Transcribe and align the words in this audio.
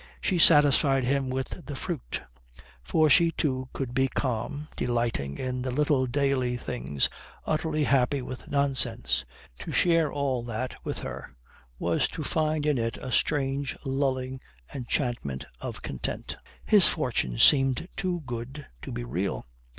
She 0.19 0.39
satisfied 0.39 1.03
him 1.03 1.29
with 1.29 1.67
the 1.67 1.75
fruit. 1.75 2.23
For 2.81 3.07
she 3.07 3.29
too 3.31 3.69
could 3.71 3.93
be 3.93 4.07
calm, 4.07 4.67
delighting 4.75 5.37
in 5.37 5.61
the 5.61 5.69
little 5.69 6.07
daily 6.07 6.57
things, 6.57 7.07
utterly 7.45 7.83
happy 7.83 8.23
with 8.23 8.47
nonsense. 8.47 9.25
To 9.59 9.71
share 9.71 10.11
all 10.11 10.41
that 10.45 10.73
with 10.83 10.97
her 11.01 11.35
was 11.77 12.07
to 12.17 12.23
find 12.23 12.65
in 12.65 12.79
it 12.79 12.97
a 12.97 13.11
strange, 13.11 13.77
lulling 13.85 14.41
enchantment 14.73 15.45
of 15.59 15.83
content. 15.83 16.35
His 16.65 16.87
fortune 16.87 17.37
seemed 17.37 17.87
too 17.95 18.23
good 18.25 18.65
to 18.81 18.91
be 18.91 19.03
real. 19.03 19.45